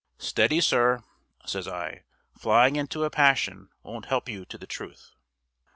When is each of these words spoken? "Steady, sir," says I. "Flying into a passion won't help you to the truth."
"Steady, 0.17 0.59
sir," 0.61 1.03
says 1.45 1.67
I. 1.67 2.01
"Flying 2.35 2.75
into 2.75 3.03
a 3.03 3.11
passion 3.11 3.69
won't 3.83 4.05
help 4.07 4.27
you 4.27 4.45
to 4.45 4.57
the 4.57 4.65
truth." 4.65 5.11